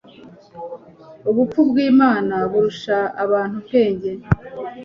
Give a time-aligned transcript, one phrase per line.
[1.29, 4.11] ubupfu bw'imana burusha abantu ubwenge